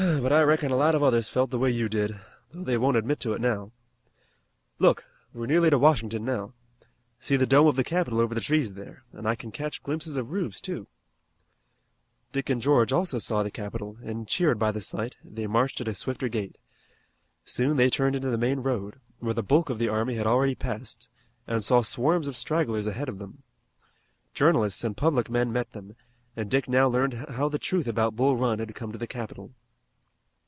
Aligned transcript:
But 0.23 0.31
I 0.33 0.41
reckon 0.41 0.71
a 0.71 0.77
lot 0.77 0.93
of 0.95 1.03
others 1.03 1.29
felt 1.29 1.51
the 1.51 1.59
way 1.59 1.69
you 1.69 1.87
did, 1.87 2.19
though 2.51 2.63
they 2.63 2.77
won't 2.77 2.97
admit 2.97 3.23
it 3.25 3.39
now. 3.41 3.71
Look, 4.79 5.05
we're 5.31 5.45
nearly 5.45 5.69
to 5.69 5.77
Washington 5.77 6.25
now. 6.25 6.53
See 7.19 7.35
the 7.35 7.45
dome 7.45 7.67
of 7.67 7.75
the 7.75 7.83
Capitol 7.83 8.19
over 8.19 8.33
the 8.35 8.41
trees 8.41 8.73
there, 8.73 9.03
an' 9.13 9.25
I 9.27 9.35
can 9.35 9.51
catch 9.51 9.81
glimpses 9.83 10.17
of 10.17 10.31
roofs 10.31 10.59
too." 10.59 10.87
Dick 12.31 12.49
and 12.49 12.59
George 12.61 12.91
also 12.91 13.19
saw 13.19 13.41
the 13.43 13.51
capital, 13.51 13.97
and 14.03 14.27
cheered 14.27 14.57
by 14.57 14.71
the 14.71 14.81
sight, 14.81 15.17
they 15.23 15.45
marched 15.47 15.81
at 15.81 15.87
a 15.87 15.93
swifter 15.93 16.27
gait. 16.29 16.57
Soon 17.45 17.77
they 17.77 17.89
turned 17.89 18.15
into 18.15 18.29
the 18.31 18.39
main 18.39 18.59
road, 18.61 18.99
where 19.19 19.35
the 19.35 19.43
bulk 19.43 19.69
of 19.69 19.77
the 19.77 19.89
army 19.89 20.15
had 20.15 20.25
already 20.27 20.55
passed 20.55 21.09
and 21.45 21.63
saw 21.63 21.83
swarms 21.83 22.27
of 22.27 22.35
stragglers 22.37 22.87
ahead 22.87 23.09
of 23.09 23.19
them. 23.19 23.43
Journalists 24.33 24.83
and 24.83 24.97
public 24.97 25.29
men 25.29 25.53
met 25.53 25.73
them, 25.73 25.95
and 26.35 26.49
Dick 26.49 26.67
now 26.67 26.87
learned 26.87 27.13
how 27.29 27.47
the 27.49 27.59
truth 27.59 27.85
about 27.87 28.15
Bull 28.15 28.35
Run 28.35 28.57
had 28.57 28.73
come 28.75 28.91
to 28.91 28.97
the 28.99 29.07
capital. 29.07 29.53